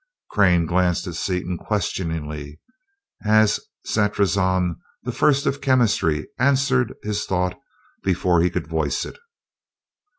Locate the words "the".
5.03-5.11